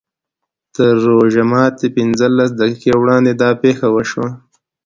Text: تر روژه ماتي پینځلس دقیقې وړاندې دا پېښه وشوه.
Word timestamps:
تر 0.75 0.91
روژه 1.07 1.43
ماتي 1.51 1.87
پینځلس 1.95 2.49
دقیقې 2.61 2.91
وړاندې 3.01 3.31
دا 3.41 3.49
پېښه 3.63 3.87
وشوه. 3.95 4.27